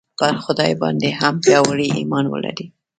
پر 0.19 0.33
خدای 0.45 0.73
باندې 0.81 1.09
هم 1.19 1.33
پیاوړی 1.43 1.87
ایمان 1.99 2.25
ولرئ 2.29 2.67